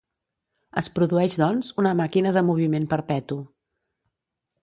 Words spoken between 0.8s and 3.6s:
Es produeix, doncs, una màquina de moviment perpetu.